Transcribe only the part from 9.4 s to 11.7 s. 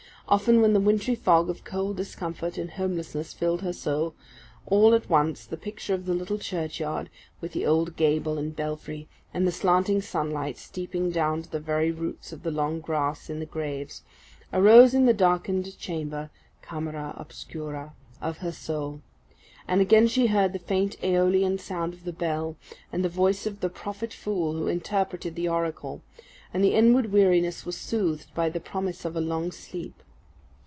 the slanting sunlight steeping down to the